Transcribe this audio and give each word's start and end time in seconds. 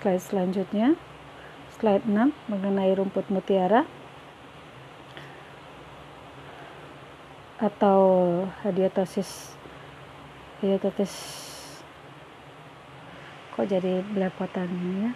slide 0.00 0.22
selanjutnya. 0.22 0.94
Slide 1.78 2.06
6 2.06 2.30
mengenai 2.46 2.94
rumput 2.94 3.26
mutiara. 3.30 3.86
Atau 7.62 8.00
hadiatosis 8.66 9.54
hadiatosis. 10.62 11.14
Kok 13.52 13.66
jadi 13.66 14.06
belepotan 14.14 14.70
ya? 15.02 15.10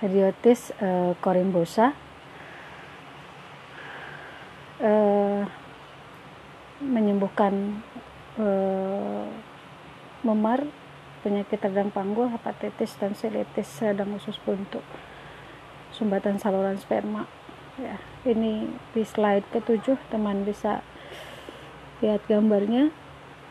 Hadiotis 0.00 0.72
uh, 0.80 1.12
corimbosa 1.20 1.92
uh, 4.80 5.44
menyembuhkan 6.80 7.84
uh, 8.40 9.28
memar 10.24 10.64
penyakit 11.20 11.60
radang 11.60 11.92
panggul 11.92 12.32
hepatitis 12.32 12.96
dan 12.96 13.12
silitis 13.12 13.68
radang 13.84 14.16
usus 14.16 14.40
buntu 14.40 14.80
sumbatan 15.92 16.38
saluran 16.40 16.78
sperma. 16.80 17.26
Ya 17.76 18.00
ini 18.24 18.68
di 18.92 19.02
slide 19.04 19.44
ketujuh 19.52 19.98
teman 20.08 20.48
bisa 20.48 20.80
lihat 22.00 22.24
gambarnya. 22.24 22.88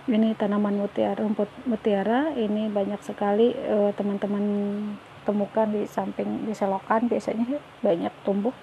Ini 0.09 0.33
tanaman 0.33 0.81
mutiara 0.81 1.21
rumput 1.21 1.49
mutiara. 1.69 2.33
Ini 2.33 2.73
banyak 2.73 3.01
sekali 3.05 3.53
teman-teman 3.93 4.41
uh, 4.41 4.97
temukan 5.27 5.69
di 5.69 5.85
samping 5.85 6.49
di 6.49 6.53
selokan 6.57 7.05
biasanya. 7.05 7.61
Banyak 7.85 8.13
tumbuh. 8.25 8.55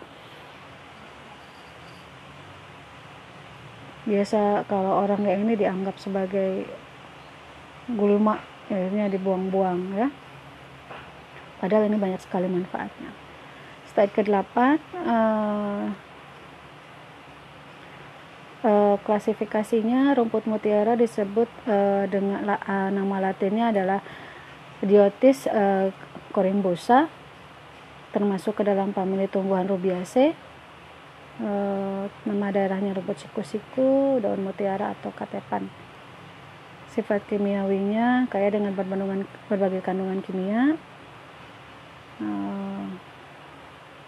Biasa 4.07 4.67
kalau 4.71 5.03
orang 5.03 5.23
yang 5.27 5.47
ini 5.47 5.55
dianggap 5.59 5.99
sebagai 5.99 6.67
gulma 7.91 8.56
akhirnya 8.67 9.11
dibuang-buang 9.11 9.81
ya. 9.95 10.09
Padahal 11.59 11.89
ini 11.89 11.97
banyak 11.97 12.21
sekali 12.21 12.47
manfaatnya. 12.51 13.11
Slide 13.91 14.13
ke-8 14.13 14.57
uh, 15.09 15.85
uh, 18.67 18.97
klasifikasinya 19.01 20.13
rumput 20.19 20.45
mutiara 20.45 20.99
disebut 20.99 21.49
uh, 21.65 22.05
dengan 22.11 22.45
uh, 22.45 22.91
nama 22.93 23.17
latinnya 23.33 23.73
adalah 23.73 24.01
Diotis 24.85 25.49
uh, 25.49 25.89
Corimbosa 26.37 27.09
termasuk 28.17 28.61
ke 28.61 28.63
dalam 28.65 28.97
famili 28.97 29.29
tumbuhan 29.29 29.69
rubiaceae 29.69 30.33
e, 31.37 31.51
nama 32.25 32.47
daerahnya 32.49 32.97
rumput 32.97 33.21
siku-siku 33.21 34.17
daun 34.25 34.41
mutiara 34.41 34.97
atau 34.97 35.13
katepan 35.13 35.69
sifat 36.97 37.29
kimiawinya 37.29 38.25
kaya 38.33 38.49
dengan 38.49 38.73
berbagai 38.73 39.85
kandungan 39.85 40.25
kimia. 40.25 40.81
E, 42.17 42.29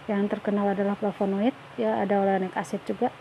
yang 0.09 0.25
terkenal 0.27 0.73
adalah 0.73 0.97
flavonoid 0.97 1.53
ya 1.77 2.01
ada 2.01 2.25
olenic 2.25 2.57
acid 2.57 2.81
juga 2.89 3.13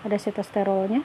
ada 0.00 0.16
sitosterolnya 0.16 1.04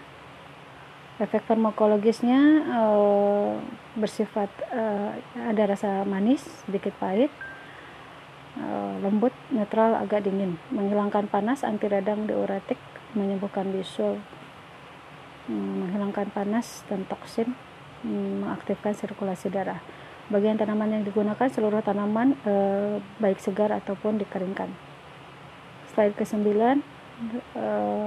efek 1.19 1.45
farmakologisnya 1.45 2.63
uh, 2.73 3.59
bersifat 3.99 4.49
uh, 4.71 5.13
ada 5.35 5.63
rasa 5.75 6.07
manis 6.07 6.41
sedikit 6.65 6.95
pahit 6.97 7.29
uh, 8.57 8.97
lembut 9.03 9.35
netral 9.51 9.99
agak 9.99 10.25
dingin 10.25 10.57
menghilangkan 10.71 11.27
panas 11.27 11.61
anti 11.67 11.85
radang 11.91 12.25
diuretik 12.25 12.79
menyembuhkan 13.13 13.69
bisul 13.69 14.17
menghilangkan 16.13 16.29
panas 16.29 16.85
dan 16.85 17.09
toksin 17.09 17.57
um, 18.05 18.45
mengaktifkan 18.45 18.93
sirkulasi 18.93 19.49
darah. 19.49 19.81
Bagian 20.29 20.55
tanaman 20.55 20.93
yang 20.93 21.03
digunakan 21.03 21.49
seluruh 21.49 21.81
tanaman 21.81 22.37
uh, 22.45 23.01
baik 23.17 23.41
segar 23.41 23.73
ataupun 23.73 24.21
dikeringkan. 24.21 24.69
Slide 25.91 26.13
ke 26.13 26.21
9 26.21 26.37
uh, 26.37 26.79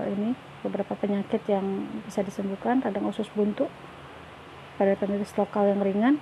ini 0.07 0.39
beberapa 0.63 0.95
penyakit 0.95 1.43
yang 1.51 1.91
bisa 2.07 2.23
disembuhkan. 2.23 2.79
Radang 2.79 3.11
usus 3.11 3.27
buntu 3.35 3.67
pada 4.79 4.95
penyakit 4.95 5.35
lokal 5.35 5.67
yang 5.67 5.83
ringan. 5.83 6.15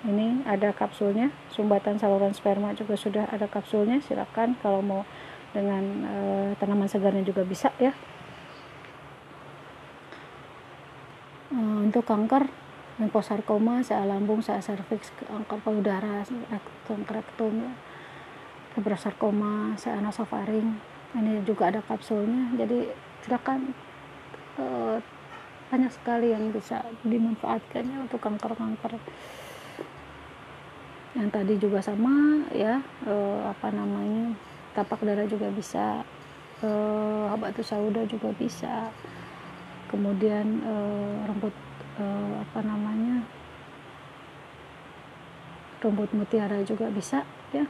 Ini 0.00 0.48
ada 0.48 0.72
kapsulnya 0.72 1.28
sumbatan 1.52 2.00
saluran 2.00 2.32
sperma 2.32 2.72
juga 2.72 2.96
sudah 2.96 3.28
ada 3.28 3.44
kapsulnya. 3.44 4.00
Silakan 4.00 4.56
kalau 4.64 4.80
mau 4.80 5.04
dengan 5.52 5.82
e, 6.06 6.16
tanaman 6.56 6.86
segarnya 6.86 7.26
juga 7.26 7.42
bisa 7.42 7.74
ya 7.82 7.90
e, 11.50 11.58
untuk 11.90 12.06
kanker 12.06 12.46
limfosarkoma, 13.02 13.82
sea 13.82 14.06
lambung, 14.06 14.38
sea 14.46 14.62
serviks, 14.62 15.10
kanker 15.26 15.58
payudara, 15.66 16.22
kanker 16.86 17.18
rektum, 17.18 17.66
ya. 17.66 17.72
fibrosarkoma, 18.78 19.74
sea 19.74 19.98
nasofaring. 19.98 20.78
Ini 21.18 21.42
juga 21.42 21.74
ada 21.74 21.82
kapsulnya. 21.82 22.54
Jadi 22.54 22.86
silakan 23.26 23.74
uh, 24.62 25.02
banyak 25.70 25.90
sekali 25.90 26.30
yang 26.30 26.54
bisa 26.54 26.86
dimanfaatkannya 27.02 28.06
untuk 28.06 28.22
kanker-kanker 28.22 29.02
yang 31.10 31.26
tadi 31.26 31.58
juga 31.58 31.82
sama 31.82 32.46
ya 32.54 32.78
uh, 33.02 33.50
apa 33.50 33.74
namanya 33.74 34.30
tapak 34.78 35.02
darah 35.02 35.26
juga 35.26 35.50
bisa 35.50 36.06
uh, 36.62 37.26
habatus 37.34 37.66
sauda 37.66 38.06
juga 38.06 38.30
bisa 38.38 38.94
kemudian 39.90 40.62
uh, 40.62 41.26
rumput 41.26 41.54
uh, 41.98 42.46
apa 42.46 42.60
namanya 42.62 43.26
rumput 45.82 46.14
mutiara 46.14 46.62
juga 46.62 46.86
bisa 46.94 47.26
ya 47.50 47.66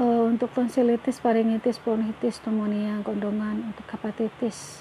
uh, 0.00 0.22
untuk 0.24 0.48
tonsilitis, 0.56 1.20
faringitis, 1.20 1.76
bronkitis, 1.76 2.40
pneumonia, 2.40 3.04
gondongan, 3.04 3.70
untuk 3.70 3.84
hepatitis, 3.92 4.80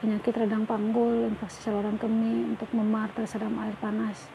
penyakit 0.00 0.32
radang 0.32 0.64
panggul, 0.64 1.28
infeksi 1.28 1.60
saluran 1.60 2.00
kemih, 2.00 2.56
untuk 2.56 2.72
memar, 2.72 3.12
tersedam 3.12 3.52
air 3.60 3.76
panas. 3.78 4.32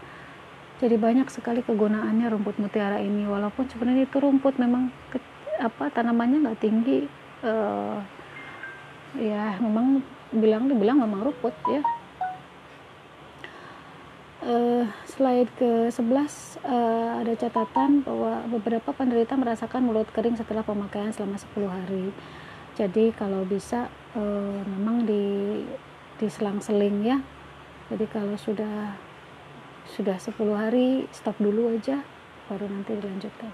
Jadi 0.78 0.98
banyak 0.98 1.30
sekali 1.30 1.62
kegunaannya 1.62 2.30
rumput 2.30 2.58
mutiara 2.62 3.02
ini, 3.02 3.26
walaupun 3.26 3.70
sebenarnya 3.70 4.06
itu 4.10 4.18
rumput 4.18 4.58
memang 4.58 4.90
ke, 5.14 5.18
apa 5.62 5.94
tanamannya 5.94 6.46
nggak 6.46 6.62
tinggi, 6.62 7.06
uh, 7.46 8.02
ya 9.20 9.60
memang 9.60 10.04
bilang 10.32 10.72
dibilang 10.72 11.04
memang 11.04 11.28
rumput 11.28 11.56
ya 11.68 11.84
uh, 14.46 14.86
slide 15.06 15.50
ke-11 15.58 16.62
uh, 16.66 17.22
ada 17.22 17.34
catatan 17.38 18.02
bahwa 18.02 18.46
beberapa 18.50 18.90
penderita 18.94 19.38
merasakan 19.38 19.86
mulut 19.86 20.10
kering 20.12 20.38
setelah 20.38 20.66
pemakaian 20.66 21.14
selama 21.14 21.38
10 21.38 21.70
hari. 21.70 22.06
Jadi 22.76 23.14
kalau 23.14 23.46
bisa 23.46 23.92
uh, 24.18 24.62
memang 24.66 25.06
di 25.06 25.24
diselang-seling 26.18 26.98
ya. 27.06 27.18
Jadi 27.92 28.06
kalau 28.10 28.38
sudah 28.38 28.96
sudah 29.90 30.18
10 30.18 30.38
hari 30.56 31.06
stop 31.12 31.36
dulu 31.42 31.74
aja 31.76 32.02
baru 32.48 32.70
nanti 32.70 32.96
dilanjutkan. 32.96 33.52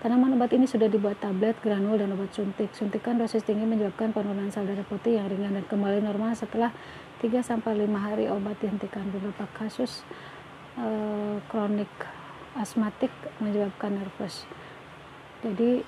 Tanaman 0.00 0.32
obat 0.32 0.48
ini 0.56 0.64
sudah 0.64 0.88
dibuat 0.88 1.20
tablet, 1.20 1.60
granul, 1.60 2.00
dan 2.00 2.08
obat 2.16 2.32
suntik. 2.32 2.72
Suntikan 2.72 3.20
dosis 3.20 3.44
tinggi 3.44 3.68
menyebabkan 3.68 4.16
penurunan 4.16 4.48
sel 4.48 4.64
darah 4.64 4.80
putih 4.88 5.20
yang 5.20 5.28
ringan 5.28 5.60
dan 5.60 5.68
kembali 5.68 6.00
normal 6.00 6.32
setelah 6.32 6.72
3-5 7.20 7.60
hari 8.00 8.32
obat 8.32 8.56
dihentikan. 8.64 9.04
Beberapa 9.12 9.44
kasus 9.52 10.00
uh, 10.80 11.36
kronik 11.52 11.92
asmatik 12.56 13.12
menyebabkan 13.44 14.00
nervous. 14.00 14.48
Jadi 15.44 15.84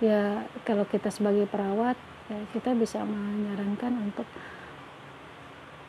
ya 0.00 0.48
kalau 0.64 0.88
kita 0.88 1.12
sebagai 1.12 1.44
perawat 1.44 2.00
ya 2.32 2.40
kita 2.56 2.72
bisa 2.72 3.04
menyarankan 3.04 4.00
untuk 4.00 4.24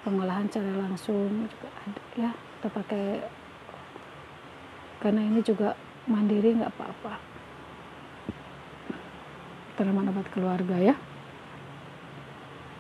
pengolahan 0.04 0.52
secara 0.52 0.84
langsung 0.84 1.48
juga 1.48 1.70
ada 1.88 2.02
ya 2.20 2.32
kita 2.36 2.68
pakai 2.68 3.06
karena 5.00 5.20
ini 5.20 5.40
juga 5.40 5.74
mandiri 6.08 6.60
nggak 6.60 6.74
apa-apa. 6.76 7.14
Tanaman 9.78 10.12
obat 10.14 10.28
keluarga 10.30 10.78
ya 10.78 10.96